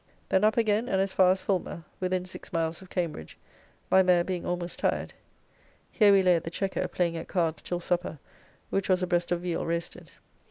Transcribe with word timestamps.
Then 0.29 0.43
up 0.43 0.57
again 0.57 0.89
and 0.89 0.99
as 0.99 1.13
far 1.13 1.31
as 1.31 1.41
Foulmer, 1.41 1.83
within 1.99 2.25
six 2.25 2.51
miles 2.51 2.81
of 2.81 2.89
Cambridge, 2.89 3.37
my 3.91 4.01
mare 4.01 4.23
being 4.23 4.47
almost 4.47 4.79
tired: 4.79 5.13
here 5.91 6.11
we 6.11 6.23
lay 6.23 6.35
at 6.35 6.43
the 6.43 6.49
Chequer, 6.49 6.87
playing 6.87 7.15
at 7.17 7.27
cards 7.27 7.61
till 7.61 7.79
supper, 7.79 8.17
which 8.71 8.89
was 8.89 9.03
a 9.03 9.05
breast 9.07 9.31
of 9.31 9.41
veal 9.43 9.63
roasted. 9.63 10.09